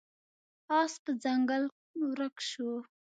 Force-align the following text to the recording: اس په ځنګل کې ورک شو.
اس 0.79 0.93
په 1.03 1.11
ځنګل 1.23 1.63
کې 1.91 1.97
ورک 2.07 2.35
شو. 2.49 2.71